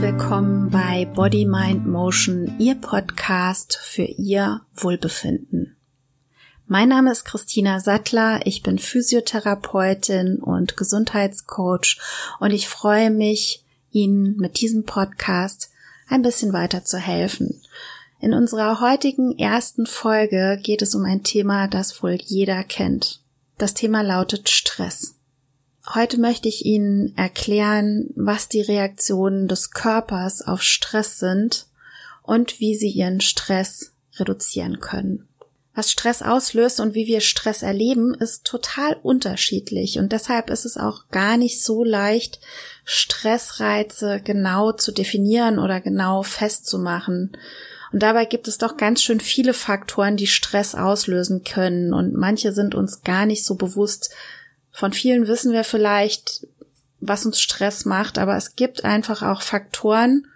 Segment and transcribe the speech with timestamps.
[0.00, 5.76] willkommen bei Body Mind Motion, Ihr Podcast für Ihr Wohlbefinden.
[6.68, 11.98] Mein Name ist Christina Sattler, ich bin Physiotherapeutin und Gesundheitscoach
[12.38, 15.70] und ich freue mich, Ihnen mit diesem Podcast
[16.08, 17.60] ein bisschen weiter zu helfen.
[18.20, 23.20] In unserer heutigen ersten Folge geht es um ein Thema, das wohl jeder kennt.
[23.56, 25.17] Das Thema lautet Stress.
[25.94, 31.66] Heute möchte ich Ihnen erklären, was die Reaktionen des Körpers auf Stress sind
[32.22, 35.26] und wie Sie Ihren Stress reduzieren können.
[35.74, 40.76] Was Stress auslöst und wie wir Stress erleben, ist total unterschiedlich und deshalb ist es
[40.76, 42.40] auch gar nicht so leicht,
[42.84, 47.32] Stressreize genau zu definieren oder genau festzumachen.
[47.92, 52.52] Und dabei gibt es doch ganz schön viele Faktoren, die Stress auslösen können und manche
[52.52, 54.10] sind uns gar nicht so bewusst,
[54.78, 56.46] von vielen wissen wir vielleicht,
[57.00, 60.28] was uns Stress macht, aber es gibt einfach auch Faktoren,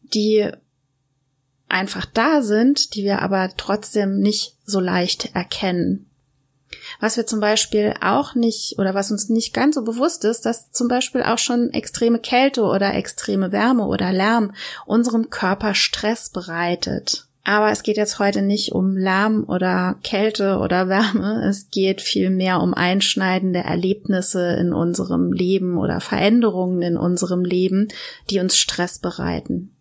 [0.00, 0.50] die
[1.68, 6.10] einfach da sind, die wir aber trotzdem nicht so leicht erkennen.
[6.98, 10.72] Was wir zum Beispiel auch nicht oder was uns nicht ganz so bewusst ist, dass
[10.72, 14.54] zum Beispiel auch schon extreme Kälte oder extreme Wärme oder Lärm
[14.86, 17.26] unserem Körper Stress bereitet.
[17.44, 21.44] Aber es geht jetzt heute nicht um Lärm oder Kälte oder Wärme.
[21.48, 27.88] Es geht vielmehr um einschneidende Erlebnisse in unserem Leben oder Veränderungen in unserem Leben,
[28.28, 29.74] die uns Stress bereiten.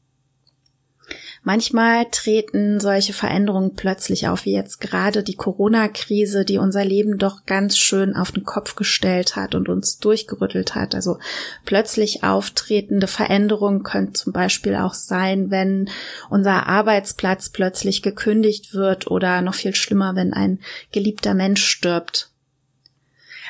[1.43, 7.45] Manchmal treten solche Veränderungen plötzlich auf, wie jetzt gerade die Corona-Krise, die unser Leben doch
[7.45, 10.95] ganz schön auf den Kopf gestellt hat und uns durchgerüttelt hat.
[10.95, 11.17] Also
[11.65, 15.89] plötzlich auftretende Veränderungen können zum Beispiel auch sein, wenn
[16.29, 20.59] unser Arbeitsplatz plötzlich gekündigt wird oder noch viel schlimmer, wenn ein
[20.91, 22.29] geliebter Mensch stirbt.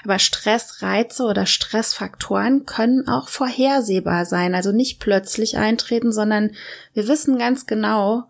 [0.04, 6.52] Aber Stressreize oder Stressfaktoren können auch vorhersehbar sein, also nicht plötzlich eintreten, sondern
[6.94, 8.26] wir wissen ganz genau,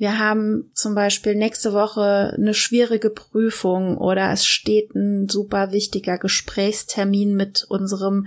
[0.00, 6.16] wir haben zum Beispiel nächste Woche eine schwierige Prüfung oder es steht ein super wichtiger
[6.16, 8.26] Gesprächstermin mit unserem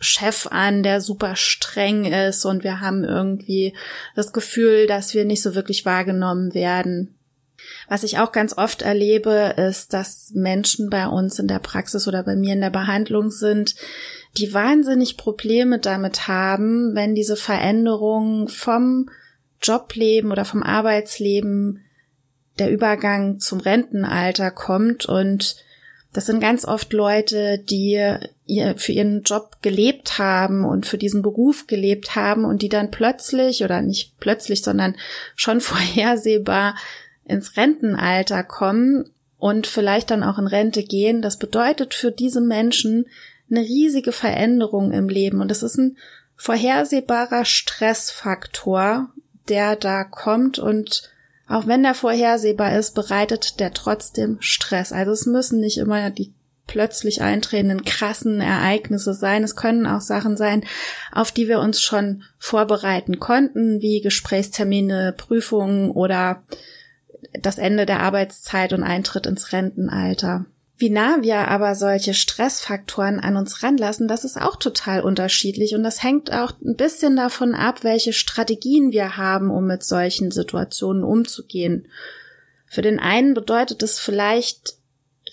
[0.00, 3.76] Chef an, der super streng ist und wir haben irgendwie
[4.16, 7.16] das Gefühl, dass wir nicht so wirklich wahrgenommen werden.
[7.88, 12.22] Was ich auch ganz oft erlebe, ist, dass Menschen bei uns in der Praxis oder
[12.22, 13.74] bei mir in der Behandlung sind,
[14.36, 19.08] die wahnsinnig Probleme damit haben, wenn diese Veränderung vom
[19.62, 21.84] Jobleben oder vom Arbeitsleben
[22.58, 25.06] der Übergang zum Rentenalter kommt.
[25.06, 25.56] Und
[26.12, 28.16] das sind ganz oft Leute, die
[28.76, 33.64] für ihren Job gelebt haben und für diesen Beruf gelebt haben und die dann plötzlich
[33.64, 34.96] oder nicht plötzlich, sondern
[35.34, 36.76] schon vorhersehbar
[37.24, 43.06] ins Rentenalter kommen und vielleicht dann auch in Rente gehen, das bedeutet für diese Menschen
[43.50, 45.96] eine riesige Veränderung im Leben und es ist ein
[46.36, 49.10] vorhersehbarer Stressfaktor,
[49.48, 51.10] der da kommt und
[51.46, 54.92] auch wenn der vorhersehbar ist, bereitet der trotzdem Stress.
[54.92, 56.32] Also es müssen nicht immer die
[56.66, 59.44] plötzlich eintretenden krassen Ereignisse sein.
[59.44, 60.64] Es können auch Sachen sein,
[61.12, 66.42] auf die wir uns schon vorbereiten konnten, wie Gesprächstermine, Prüfungen oder
[67.32, 70.46] das Ende der Arbeitszeit und Eintritt ins Rentenalter.
[70.76, 75.84] Wie nah wir aber solche Stressfaktoren an uns ranlassen, das ist auch total unterschiedlich und
[75.84, 81.04] das hängt auch ein bisschen davon ab, welche Strategien wir haben, um mit solchen Situationen
[81.04, 81.86] umzugehen.
[82.66, 84.74] Für den einen bedeutet es vielleicht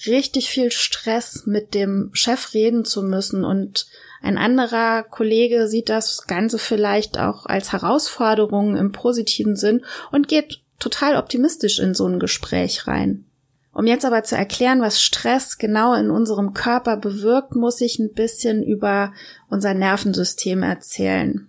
[0.06, 3.88] richtig viel Stress, mit dem Chef reden zu müssen und
[4.22, 10.62] ein anderer Kollege sieht das Ganze vielleicht auch als Herausforderung im positiven Sinn und geht
[10.82, 13.26] total optimistisch in so ein Gespräch rein.
[13.74, 18.14] Um jetzt aber zu erklären, was Stress genau in unserem Körper bewirkt, muss ich ein
[18.14, 19.14] bisschen über
[19.50, 21.48] unser Nervensystem erzählen.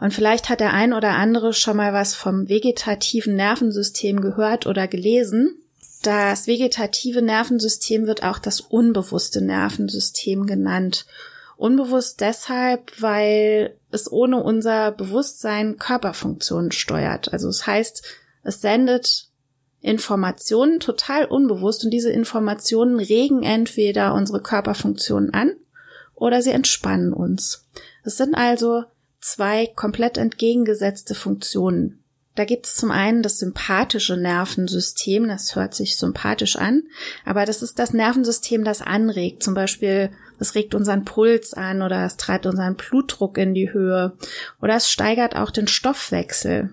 [0.00, 4.88] Und vielleicht hat der ein oder andere schon mal was vom vegetativen Nervensystem gehört oder
[4.88, 5.58] gelesen.
[6.02, 11.06] Das vegetative Nervensystem wird auch das unbewusste Nervensystem genannt.
[11.56, 17.32] Unbewusst deshalb, weil es ohne unser Bewusstsein Körperfunktionen steuert.
[17.32, 18.02] Also es heißt,
[18.42, 19.28] es sendet
[19.80, 25.52] Informationen total unbewusst und diese Informationen regen entweder unsere Körperfunktionen an
[26.14, 27.64] oder sie entspannen uns.
[28.02, 28.84] Es sind also
[29.20, 32.02] zwei komplett entgegengesetzte Funktionen.
[32.34, 36.82] Da gibt es zum einen das sympathische Nervensystem, das hört sich sympathisch an,
[37.24, 39.42] aber das ist das Nervensystem, das anregt.
[39.42, 44.12] Zum Beispiel, es regt unseren Puls an oder es treibt unseren Blutdruck in die Höhe
[44.60, 46.70] oder es steigert auch den Stoffwechsel.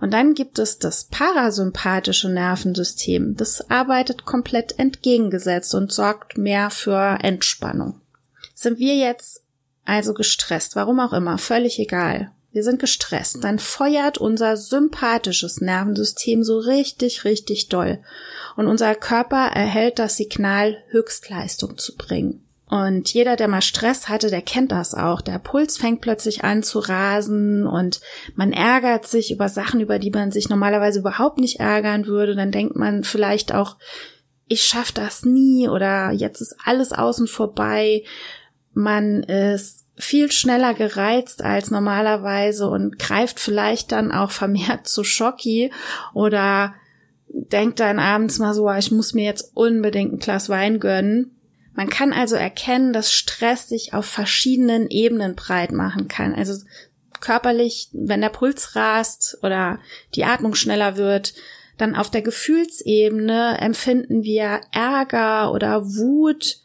[0.00, 3.36] Und dann gibt es das parasympathische Nervensystem.
[3.36, 8.00] Das arbeitet komplett entgegengesetzt und sorgt mehr für Entspannung.
[8.54, 9.42] Sind wir jetzt
[9.84, 12.30] also gestresst, warum auch immer, völlig egal.
[12.52, 18.00] Wir sind gestresst, dann feuert unser sympathisches Nervensystem so richtig, richtig doll.
[18.56, 22.44] Und unser Körper erhält das Signal, Höchstleistung zu bringen.
[22.70, 25.20] Und jeder, der mal Stress hatte, der kennt das auch.
[25.20, 28.00] Der Puls fängt plötzlich an zu rasen und
[28.36, 32.36] man ärgert sich über Sachen, über die man sich normalerweise überhaupt nicht ärgern würde.
[32.36, 33.76] Dann denkt man vielleicht auch,
[34.46, 38.04] ich schaff das nie oder jetzt ist alles außen vorbei.
[38.72, 45.72] Man ist viel schneller gereizt als normalerweise und greift vielleicht dann auch vermehrt zu Schocki
[46.14, 46.74] oder
[47.28, 51.36] denkt dann abends mal so, ah, ich muss mir jetzt unbedingt ein Glas Wein gönnen
[51.80, 56.34] man kann also erkennen, dass Stress sich auf verschiedenen Ebenen breit machen kann.
[56.34, 56.62] Also
[57.20, 59.78] körperlich, wenn der Puls rast oder
[60.14, 61.34] die Atmung schneller wird,
[61.78, 66.58] dann auf der Gefühlsebene empfinden wir Ärger oder Wut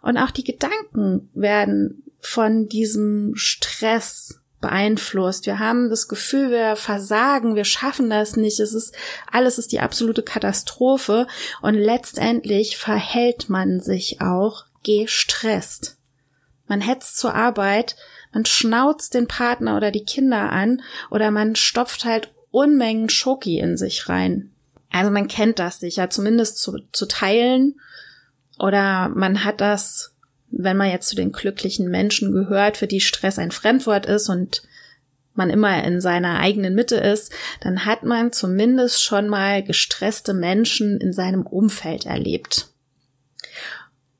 [0.00, 5.44] und auch die Gedanken werden von diesem Stress beeinflusst.
[5.44, 8.60] Wir haben das Gefühl, wir versagen, wir schaffen das nicht.
[8.60, 8.94] Es ist
[9.30, 11.26] alles ist die absolute Katastrophe
[11.60, 15.98] und letztendlich verhält man sich auch gestresst.
[16.68, 17.96] Man hetzt zur Arbeit,
[18.32, 20.80] man schnauzt den Partner oder die Kinder an
[21.10, 24.52] oder man stopft halt Unmengen Schoki in sich rein.
[24.90, 27.80] Also man kennt das sicher, zumindest zu, zu teilen.
[28.58, 30.11] Oder man hat das
[30.52, 34.62] wenn man jetzt zu den glücklichen Menschen gehört, für die Stress ein Fremdwort ist und
[35.34, 41.00] man immer in seiner eigenen Mitte ist, dann hat man zumindest schon mal gestresste Menschen
[41.00, 42.68] in seinem Umfeld erlebt.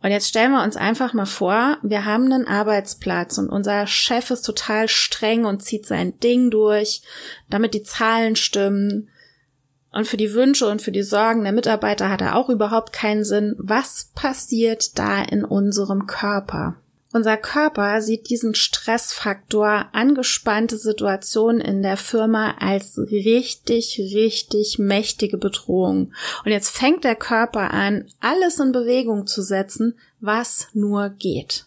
[0.03, 4.31] Und jetzt stellen wir uns einfach mal vor, wir haben einen Arbeitsplatz und unser Chef
[4.33, 7.03] ist total streng und zieht sein Ding durch,
[7.49, 9.11] damit die Zahlen stimmen,
[9.93, 13.25] und für die Wünsche und für die Sorgen der Mitarbeiter hat er auch überhaupt keinen
[13.25, 13.55] Sinn.
[13.59, 16.77] Was passiert da in unserem Körper?
[17.13, 26.15] Unser Körper sieht diesen Stressfaktor angespannte Situation in der Firma als richtig, richtig mächtige Bedrohung.
[26.45, 31.67] Und jetzt fängt der Körper an, alles in Bewegung zu setzen, was nur geht.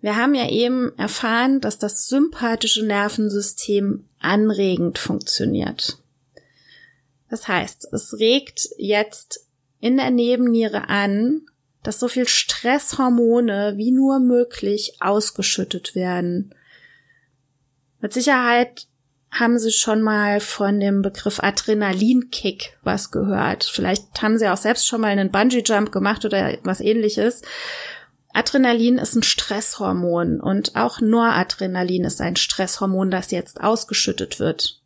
[0.00, 5.98] Wir haben ja eben erfahren, dass das sympathische Nervensystem anregend funktioniert.
[7.34, 9.48] Das heißt, es regt jetzt
[9.80, 11.40] in der Nebenniere an,
[11.82, 16.54] dass so viel Stresshormone wie nur möglich ausgeschüttet werden.
[17.98, 18.86] Mit Sicherheit
[19.32, 23.64] haben Sie schon mal von dem Begriff Adrenalinkick was gehört.
[23.64, 27.42] Vielleicht haben Sie auch selbst schon mal einen Bungee Jump gemacht oder was ähnliches.
[28.32, 34.83] Adrenalin ist ein Stresshormon und auch Noradrenalin ist ein Stresshormon, das jetzt ausgeschüttet wird.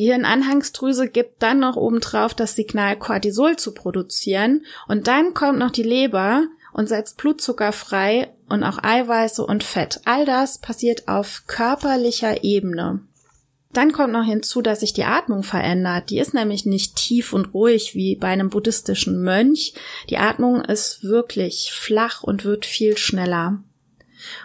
[0.00, 5.70] Die Hirnanhangsdrüse gibt dann noch obendrauf das Signal Cortisol zu produzieren und dann kommt noch
[5.70, 10.00] die Leber und setzt Blutzucker frei und auch Eiweiße und Fett.
[10.06, 13.00] All das passiert auf körperlicher Ebene.
[13.74, 16.08] Dann kommt noch hinzu, dass sich die Atmung verändert.
[16.08, 19.74] Die ist nämlich nicht tief und ruhig wie bei einem buddhistischen Mönch.
[20.08, 23.62] Die Atmung ist wirklich flach und wird viel schneller.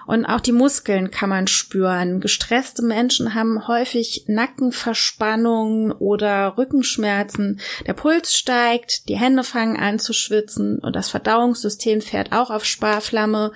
[0.06, 2.19] Und auch die Muskeln kann man spüren.
[2.19, 7.59] Gestresste Menschen haben häufig Nackenverspannungen oder Rückenschmerzen.
[7.85, 12.66] Der Puls steigt, die Hände fangen an zu schwitzen und das Verdauungssystem fährt auch auf
[12.66, 13.52] Sparflamme.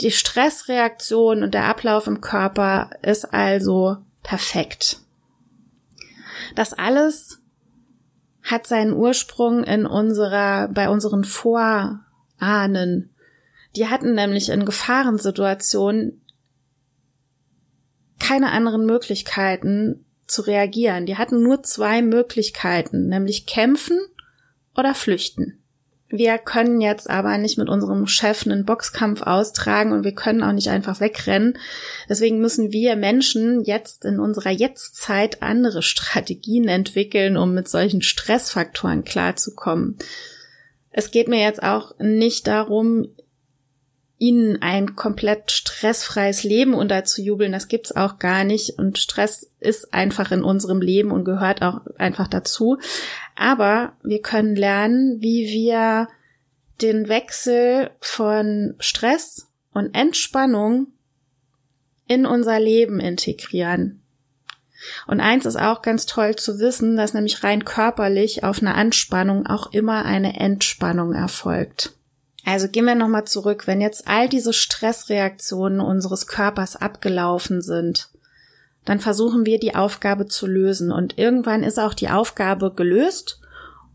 [0.00, 5.00] Die Stressreaktion und der Ablauf im Körper ist also perfekt.
[6.54, 7.40] Das alles
[8.42, 13.10] hat seinen Ursprung in unserer, bei unseren Vorahnen,
[13.76, 16.24] die hatten nämlich in Gefahrensituationen
[18.18, 21.06] keine anderen Möglichkeiten zu reagieren.
[21.06, 23.98] Die hatten nur zwei Möglichkeiten, nämlich kämpfen
[24.76, 25.60] oder flüchten.
[26.12, 30.52] Wir können jetzt aber nicht mit unserem Chef einen Boxkampf austragen und wir können auch
[30.52, 31.56] nicht einfach wegrennen.
[32.08, 39.04] Deswegen müssen wir Menschen jetzt in unserer Jetztzeit andere Strategien entwickeln, um mit solchen Stressfaktoren
[39.04, 39.98] klarzukommen.
[40.90, 43.06] Es geht mir jetzt auch nicht darum,
[44.20, 48.78] ihnen ein komplett stressfreies Leben unterzujubeln, das gibt's auch gar nicht.
[48.78, 52.78] Und Stress ist einfach in unserem Leben und gehört auch einfach dazu.
[53.34, 56.06] Aber wir können lernen, wie wir
[56.82, 60.88] den Wechsel von Stress und Entspannung
[62.06, 64.02] in unser Leben integrieren.
[65.06, 69.46] Und eins ist auch ganz toll zu wissen, dass nämlich rein körperlich auf eine Anspannung
[69.46, 71.94] auch immer eine Entspannung erfolgt.
[72.44, 78.08] Also gehen wir nochmal zurück, wenn jetzt all diese Stressreaktionen unseres Körpers abgelaufen sind,
[78.84, 83.40] dann versuchen wir die Aufgabe zu lösen und irgendwann ist auch die Aufgabe gelöst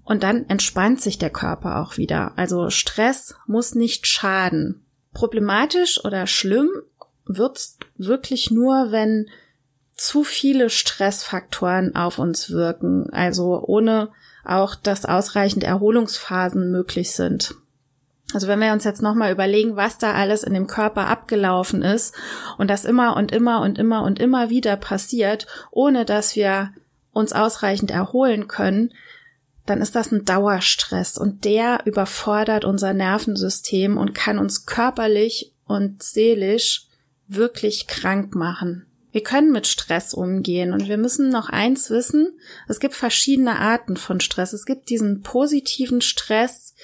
[0.04, 2.34] und dann entspannt sich der Körper auch wieder.
[2.36, 4.86] Also Stress muss nicht schaden.
[5.14, 6.70] Problematisch oder schlimm
[7.26, 9.28] wird's wirklich nur, wenn
[9.96, 14.10] zu viele Stressfaktoren auf uns wirken, also ohne
[14.44, 17.56] auch, dass ausreichend Erholungsphasen möglich sind.
[18.34, 22.16] Also wenn wir uns jetzt nochmal überlegen, was da alles in dem Körper abgelaufen ist
[22.58, 26.72] und das immer und immer und immer und immer wieder passiert, ohne dass wir
[27.12, 28.94] uns ausreichend erholen können,
[29.66, 36.04] dann ist das ein Dauerstress und der überfordert unser Nervensystem und kann uns körperlich und
[36.04, 36.88] seelisch
[37.28, 38.86] wirklich krank machen.
[39.12, 43.96] Wir können mit Stress umgehen und wir müssen noch eins wissen, es gibt verschiedene Arten
[43.96, 44.52] von Stress.
[44.52, 46.76] Es gibt diesen positiven Stress,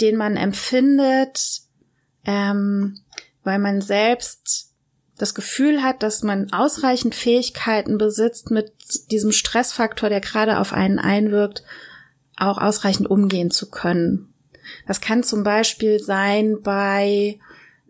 [0.00, 1.62] den man empfindet,
[2.24, 3.00] ähm,
[3.44, 4.72] weil man selbst
[5.16, 8.72] das Gefühl hat, dass man ausreichend Fähigkeiten besitzt, mit
[9.10, 11.64] diesem Stressfaktor, der gerade auf einen einwirkt,
[12.36, 14.32] auch ausreichend umgehen zu können.
[14.86, 17.40] Das kann zum Beispiel sein bei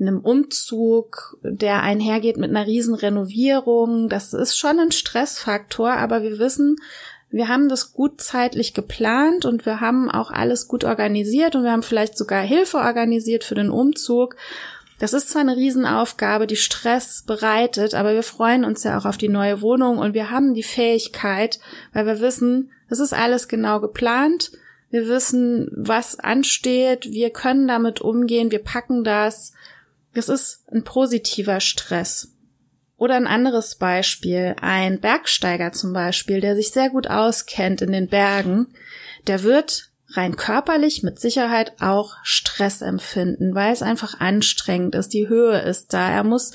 [0.00, 4.08] einem Umzug, der einhergeht mit einer riesen Renovierung.
[4.08, 6.76] Das ist schon ein Stressfaktor, aber wir wissen,
[7.30, 11.72] wir haben das gut zeitlich geplant und wir haben auch alles gut organisiert und wir
[11.72, 14.36] haben vielleicht sogar Hilfe organisiert für den Umzug.
[14.98, 19.16] Das ist zwar eine Riesenaufgabe, die Stress bereitet, aber wir freuen uns ja auch auf
[19.16, 21.60] die neue Wohnung und wir haben die Fähigkeit,
[21.92, 24.50] weil wir wissen, das ist alles genau geplant.
[24.90, 27.10] Wir wissen, was ansteht.
[27.10, 28.50] Wir können damit umgehen.
[28.50, 29.52] Wir packen das.
[30.14, 32.32] Das ist ein positiver Stress.
[32.98, 34.56] Oder ein anderes Beispiel.
[34.60, 38.66] Ein Bergsteiger zum Beispiel, der sich sehr gut auskennt in den Bergen,
[39.26, 45.12] der wird rein körperlich mit Sicherheit auch Stress empfinden, weil es einfach anstrengend ist.
[45.12, 46.10] Die Höhe ist da.
[46.10, 46.52] Er muss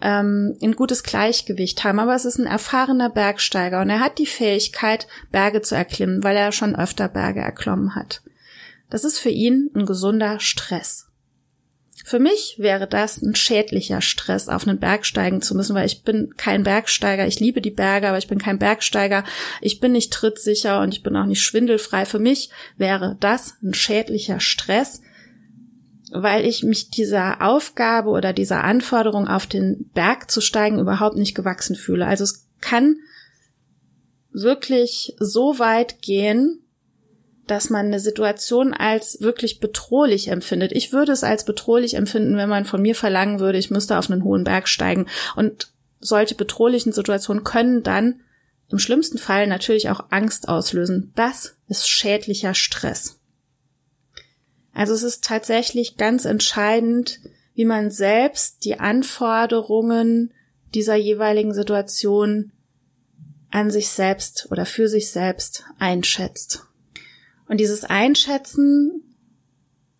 [0.00, 2.00] ähm, ein gutes Gleichgewicht haben.
[2.00, 6.36] Aber es ist ein erfahrener Bergsteiger und er hat die Fähigkeit, Berge zu erklimmen, weil
[6.36, 8.22] er schon öfter Berge erklommen hat.
[8.90, 11.07] Das ist für ihn ein gesunder Stress.
[12.04, 16.04] Für mich wäre das ein schädlicher Stress, auf einen Berg steigen zu müssen, weil ich
[16.04, 17.26] bin kein Bergsteiger.
[17.26, 19.24] Ich liebe die Berge, aber ich bin kein Bergsteiger.
[19.60, 22.06] Ich bin nicht trittsicher und ich bin auch nicht schwindelfrei.
[22.06, 25.02] Für mich wäre das ein schädlicher Stress,
[26.12, 31.34] weil ich mich dieser Aufgabe oder dieser Anforderung auf den Berg zu steigen überhaupt nicht
[31.34, 32.06] gewachsen fühle.
[32.06, 32.96] Also es kann
[34.32, 36.60] wirklich so weit gehen,
[37.50, 40.72] dass man eine Situation als wirklich bedrohlich empfindet.
[40.72, 44.10] Ich würde es als bedrohlich empfinden, wenn man von mir verlangen würde, ich müsste auf
[44.10, 45.06] einen hohen Berg steigen.
[45.34, 48.20] Und solche bedrohlichen Situationen können dann
[48.70, 51.12] im schlimmsten Fall natürlich auch Angst auslösen.
[51.16, 53.18] Das ist schädlicher Stress.
[54.74, 57.20] Also es ist tatsächlich ganz entscheidend,
[57.54, 60.32] wie man selbst die Anforderungen
[60.74, 62.52] dieser jeweiligen Situation
[63.50, 66.67] an sich selbst oder für sich selbst einschätzt.
[67.48, 69.02] Und dieses Einschätzen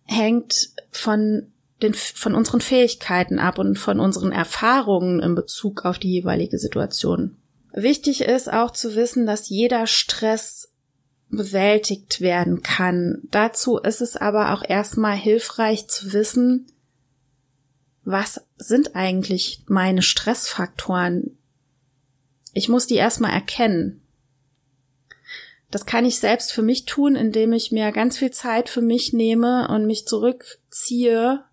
[0.05, 1.51] hängt von
[1.81, 7.37] den, von unseren Fähigkeiten ab und von unseren Erfahrungen in Bezug auf die jeweilige Situation.
[7.71, 10.71] Wichtig ist auch zu wissen, dass jeder Stress
[11.29, 13.21] bewältigt werden kann.
[13.29, 16.67] Dazu ist es aber auch erstmal hilfreich zu wissen,
[18.03, 21.37] was sind eigentlich meine Stressfaktoren?
[22.53, 24.01] Ich muss die erstmal erkennen.
[25.71, 29.13] Das kann ich selbst für mich tun, indem ich mir ganz viel Zeit für mich
[29.13, 31.43] nehme und mich zurückziehe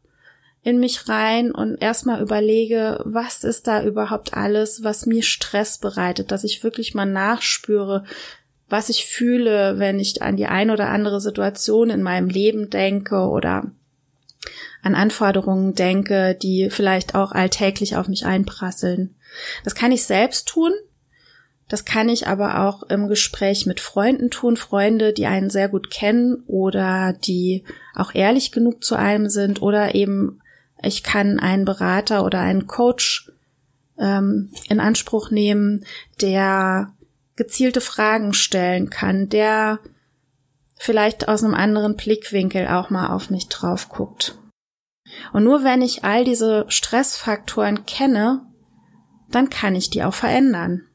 [0.63, 6.33] in mich rein und erstmal überlege, was ist da überhaupt alles, was mir Stress bereitet,
[6.33, 8.03] dass ich wirklich mal nachspüre,
[8.69, 13.29] was ich fühle, wenn ich an die ein oder andere Situation in meinem Leben denke
[13.29, 13.71] oder
[14.83, 19.15] an Anforderungen denke, die vielleicht auch alltäglich auf mich einprasseln.
[19.63, 20.73] Das kann ich selbst tun.
[21.69, 25.91] Das kann ich aber auch im Gespräch mit Freunden tun, Freunde, die einen sehr gut
[25.91, 30.41] kennen oder die auch ehrlich genug zu einem sind oder eben
[30.83, 33.33] ich kann einen Berater oder einen Coach
[33.99, 35.85] ähm, in Anspruch nehmen,
[36.21, 36.95] der
[37.35, 39.81] gezielte Fragen stellen kann, der
[40.79, 44.39] vielleicht aus einem anderen Blickwinkel auch mal auf mich drauf guckt.
[45.33, 48.43] Und nur wenn ich all diese Stressfaktoren kenne,
[49.31, 50.86] dann kann ich die auch verändern.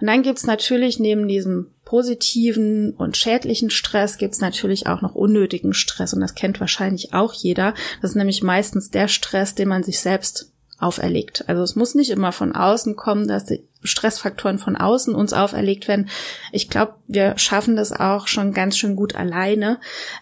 [0.00, 5.72] Und dann gibt's natürlich neben diesem positiven und schädlichen Stress gibt's natürlich auch noch unnötigen
[5.72, 7.74] Stress und das kennt wahrscheinlich auch jeder.
[8.02, 11.48] Das ist nämlich meistens der Stress, den man sich selbst auferlegt.
[11.48, 15.88] Also es muss nicht immer von außen kommen, dass die Stressfaktoren von außen uns auferlegt
[15.88, 16.08] werden.
[16.52, 19.78] Ich glaube, wir schaffen das auch schon ganz schön gut alleine,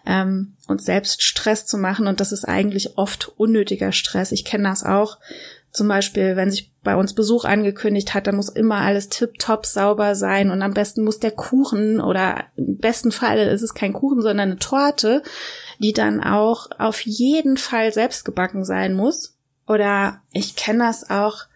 [0.07, 4.33] ähm, uns selbst Stress zu machen und das ist eigentlich oft unnötiger Stress.
[4.33, 5.19] Ich kenne das auch
[5.75, 10.15] zum Beispiel, wenn sich bei uns Besuch angekündigt hat, dann muss immer alles tipptopp sauber
[10.15, 14.23] sein und am besten muss der Kuchen oder im besten Fall ist es kein Kuchen,
[14.23, 15.25] sondern eine Torte,
[15.81, 19.37] die dann auch auf jeden Fall selbst gebacken sein muss.
[19.67, 21.47] Oder ich kenne das auch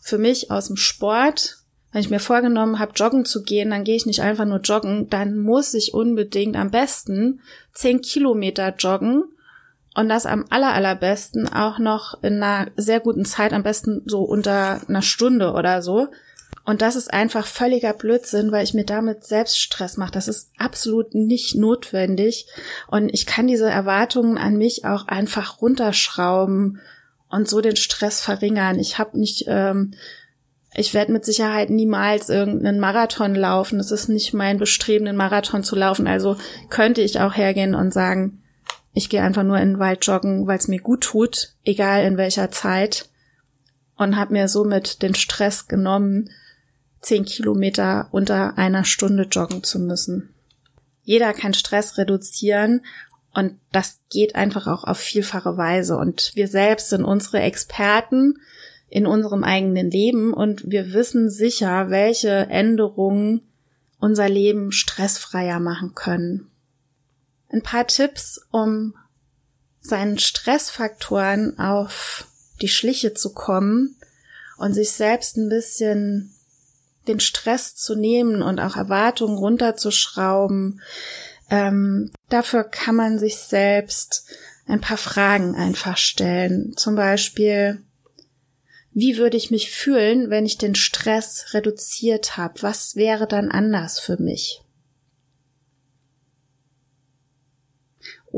[0.00, 1.56] für mich aus dem Sport.
[1.90, 5.10] Wenn ich mir vorgenommen habe, joggen zu gehen, dann gehe ich nicht einfach nur joggen,
[5.10, 7.40] dann muss ich unbedingt am besten
[7.74, 9.24] zehn Kilometer joggen
[9.98, 14.22] und das am aller, allerbesten auch noch in einer sehr guten Zeit, am besten so
[14.22, 16.06] unter einer Stunde oder so.
[16.64, 20.12] Und das ist einfach völliger Blödsinn, weil ich mir damit selbst Stress mache.
[20.12, 22.46] Das ist absolut nicht notwendig.
[22.86, 26.78] Und ich kann diese Erwartungen an mich auch einfach runterschrauben
[27.28, 28.78] und so den Stress verringern.
[28.78, 29.94] Ich habe nicht, ähm,
[30.76, 33.80] ich werde mit Sicherheit niemals irgendeinen Marathon laufen.
[33.80, 36.06] Es ist nicht mein Bestreben, einen Marathon zu laufen.
[36.06, 36.36] Also
[36.68, 38.44] könnte ich auch hergehen und sagen,
[38.98, 42.16] ich gehe einfach nur in den Wald joggen, weil es mir gut tut, egal in
[42.16, 43.08] welcher Zeit.
[43.96, 46.30] Und habe mir somit den Stress genommen,
[47.00, 50.34] zehn Kilometer unter einer Stunde joggen zu müssen.
[51.04, 52.84] Jeder kann Stress reduzieren
[53.32, 55.96] und das geht einfach auch auf vielfache Weise.
[55.96, 58.34] Und wir selbst sind unsere Experten
[58.88, 63.42] in unserem eigenen Leben und wir wissen sicher, welche Änderungen
[64.00, 66.47] unser Leben stressfreier machen können
[67.50, 68.94] ein paar Tipps, um
[69.80, 72.26] seinen Stressfaktoren auf
[72.60, 73.96] die Schliche zu kommen
[74.56, 76.34] und sich selbst ein bisschen
[77.06, 80.82] den Stress zu nehmen und auch Erwartungen runterzuschrauben.
[81.50, 84.26] Ähm, dafür kann man sich selbst
[84.66, 86.74] ein paar Fragen einfach stellen.
[86.76, 87.82] Zum Beispiel,
[88.92, 92.62] wie würde ich mich fühlen, wenn ich den Stress reduziert habe?
[92.62, 94.60] Was wäre dann anders für mich?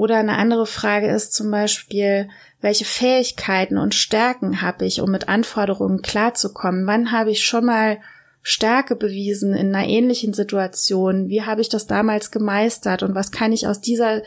[0.01, 2.31] Oder eine andere Frage ist zum Beispiel,
[2.63, 6.87] welche Fähigkeiten und Stärken habe ich, um mit Anforderungen klarzukommen?
[6.87, 7.99] Wann habe ich schon mal
[8.41, 11.29] Stärke bewiesen in einer ähnlichen Situation?
[11.29, 14.23] Wie habe ich das damals gemeistert und was kann ich aus dieser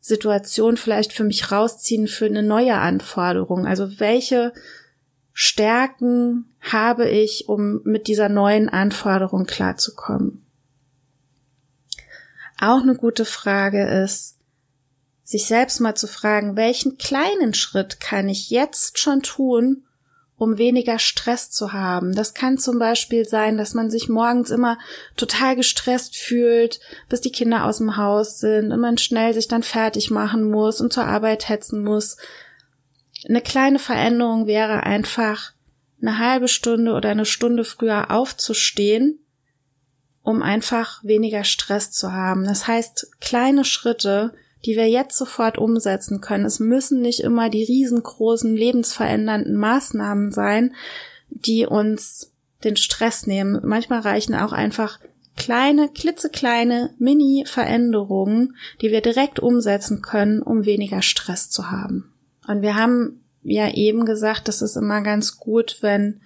[0.00, 3.66] Situation vielleicht für mich rausziehen für eine neue Anforderung?
[3.66, 4.54] Also welche
[5.34, 10.46] Stärken habe ich, um mit dieser neuen Anforderung klarzukommen?
[12.58, 14.39] Auch eine gute Frage ist,
[15.30, 19.84] sich selbst mal zu fragen, welchen kleinen Schritt kann ich jetzt schon tun,
[20.36, 22.16] um weniger Stress zu haben.
[22.16, 24.76] Das kann zum Beispiel sein, dass man sich morgens immer
[25.16, 29.62] total gestresst fühlt, bis die Kinder aus dem Haus sind und man schnell sich dann
[29.62, 32.16] fertig machen muss und zur Arbeit hetzen muss.
[33.28, 35.52] Eine kleine Veränderung wäre einfach,
[36.02, 39.20] eine halbe Stunde oder eine Stunde früher aufzustehen,
[40.22, 42.44] um einfach weniger Stress zu haben.
[42.44, 44.32] Das heißt, kleine Schritte,
[44.64, 46.44] die wir jetzt sofort umsetzen können.
[46.44, 50.74] Es müssen nicht immer die riesengroßen lebensverändernden Maßnahmen sein,
[51.30, 52.32] die uns
[52.64, 53.60] den Stress nehmen.
[53.62, 54.98] Manchmal reichen auch einfach
[55.36, 62.12] kleine, klitzekleine Mini-Veränderungen, die wir direkt umsetzen können, um weniger Stress zu haben.
[62.46, 66.20] Und wir haben ja eben gesagt, das ist immer ganz gut, wenn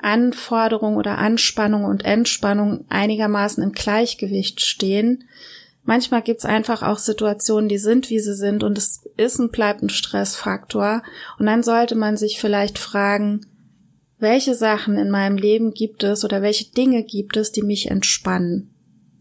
[0.00, 5.24] Anforderung oder Anspannung und Entspannung einigermaßen im Gleichgewicht stehen.
[5.86, 9.82] Manchmal gibt's einfach auch Situationen, die sind, wie sie sind und es ist und bleibt
[9.82, 11.02] ein Stressfaktor.
[11.38, 13.46] Und dann sollte man sich vielleicht fragen,
[14.18, 18.74] welche Sachen in meinem Leben gibt es oder welche Dinge gibt es, die mich entspannen?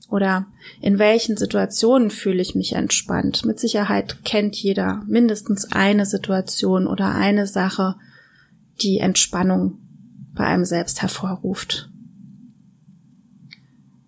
[0.10, 0.47] Oder
[0.82, 3.45] in welchen Situationen fühle ich mich entspannt?
[3.45, 7.95] Mit Sicherheit kennt jeder mindestens eine Situation oder eine Sache,
[8.82, 9.80] die Entspannung
[10.34, 11.89] bei einem selbst hervorruft.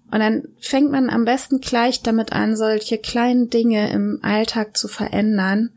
[0.10, 4.88] Und dann fängt man am besten gleich damit an, solche kleinen Dinge im Alltag zu
[4.88, 5.72] verändern,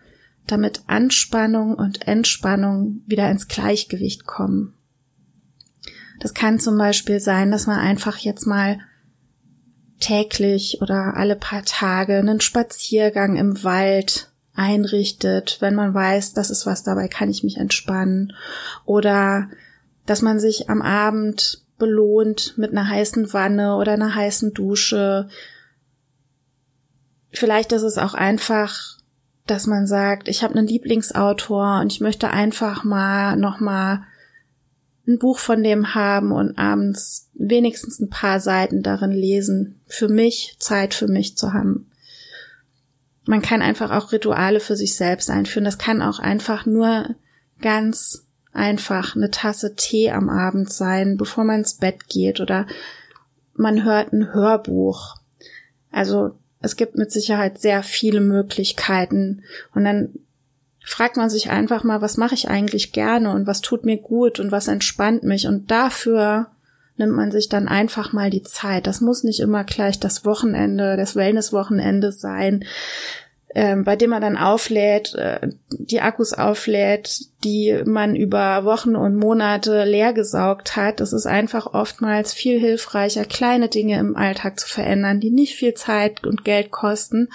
[0.46, 4.74] damit Anspannung und Entspannung wieder ins Gleichgewicht kommen.
[6.20, 8.78] Das kann zum Beispiel sein, dass man einfach jetzt mal
[9.98, 16.66] täglich oder alle paar Tage einen Spaziergang im Wald einrichtet, wenn man weiß, das ist
[16.66, 18.34] was, dabei kann ich mich entspannen.
[18.84, 19.48] Oder
[20.06, 25.28] dass man sich am Abend belohnt mit einer heißen Wanne oder einer heißen Dusche.
[27.32, 28.98] Vielleicht ist es auch einfach,
[29.46, 34.04] dass man sagt, ich habe einen Lieblingsautor und ich möchte einfach mal noch mal
[35.08, 40.54] ein Buch von dem haben und abends wenigstens ein paar Seiten darin lesen, für mich
[40.60, 41.90] Zeit für mich zu haben.
[43.26, 45.64] Man kann einfach auch Rituale für sich selbst einführen.
[45.64, 47.16] Das kann auch einfach nur
[47.60, 52.66] ganz einfach eine Tasse Tee am Abend sein, bevor man ins Bett geht oder
[53.54, 55.16] man hört ein Hörbuch.
[55.90, 59.42] Also es gibt mit Sicherheit sehr viele Möglichkeiten
[59.74, 60.14] und dann
[60.84, 64.40] fragt man sich einfach mal, was mache ich eigentlich gerne und was tut mir gut
[64.40, 65.46] und was entspannt mich.
[65.46, 66.48] Und dafür
[66.96, 68.86] nimmt man sich dann einfach mal die Zeit.
[68.86, 72.64] Das muss nicht immer gleich das Wochenende, das Wellnesswochenende sein,
[73.54, 79.16] ähm, bei dem man dann auflädt, äh, die Akkus auflädt, die man über Wochen und
[79.16, 81.00] Monate leer gesaugt hat.
[81.00, 85.74] Es ist einfach oftmals viel hilfreicher, kleine Dinge im Alltag zu verändern, die nicht viel
[85.74, 87.28] Zeit und Geld kosten,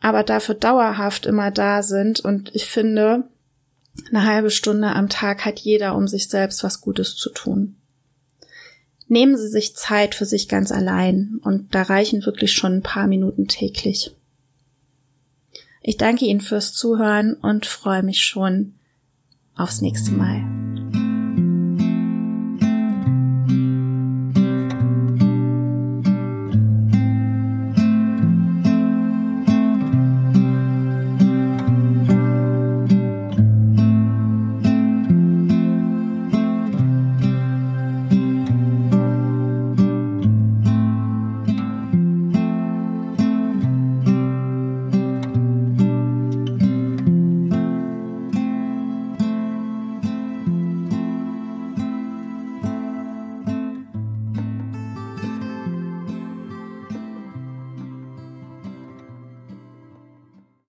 [0.00, 2.20] aber dafür dauerhaft immer da sind.
[2.20, 3.24] Und ich finde,
[4.10, 7.76] eine halbe Stunde am Tag hat jeder, um sich selbst was Gutes zu tun.
[9.06, 13.06] Nehmen Sie sich Zeit für sich ganz allein und da reichen wirklich schon ein paar
[13.06, 14.12] Minuten täglich.
[15.86, 18.72] Ich danke Ihnen fürs Zuhören und freue mich schon
[19.54, 20.42] aufs nächste Mal.